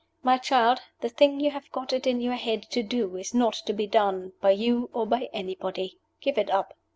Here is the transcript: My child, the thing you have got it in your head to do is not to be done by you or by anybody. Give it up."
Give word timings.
My 0.23 0.39
child, 0.39 0.81
the 1.01 1.09
thing 1.09 1.39
you 1.39 1.51
have 1.51 1.71
got 1.71 1.93
it 1.93 2.07
in 2.07 2.21
your 2.21 2.33
head 2.33 2.63
to 2.71 2.81
do 2.81 3.15
is 3.17 3.35
not 3.35 3.53
to 3.67 3.71
be 3.71 3.85
done 3.85 4.33
by 4.41 4.49
you 4.49 4.89
or 4.93 5.05
by 5.05 5.29
anybody. 5.31 5.99
Give 6.21 6.39
it 6.39 6.49
up." 6.49 6.73